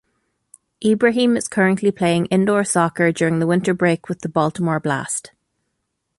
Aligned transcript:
Ibrahim 0.83 1.37
is 1.37 1.47
currently 1.47 1.91
playing 1.91 2.25
indoor 2.31 2.63
soccer 2.63 3.11
during 3.11 3.37
the 3.37 3.45
winter 3.45 3.71
break 3.75 4.09
with 4.09 4.21
the 4.21 4.29
Baltimore 4.29 4.79
Blast. 4.79 5.29